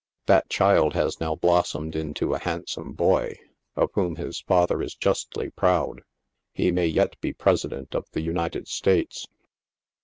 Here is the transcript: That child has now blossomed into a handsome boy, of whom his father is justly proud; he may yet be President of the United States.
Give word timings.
That 0.25 0.49
child 0.49 0.95
has 0.95 1.19
now 1.19 1.35
blossomed 1.35 1.95
into 1.95 2.33
a 2.33 2.39
handsome 2.39 2.93
boy, 2.93 3.37
of 3.75 3.91
whom 3.93 4.15
his 4.15 4.39
father 4.41 4.81
is 4.81 4.95
justly 4.95 5.51
proud; 5.51 6.01
he 6.51 6.71
may 6.71 6.87
yet 6.87 7.19
be 7.21 7.33
President 7.33 7.93
of 7.93 8.07
the 8.11 8.21
United 8.21 8.67
States. 8.67 9.27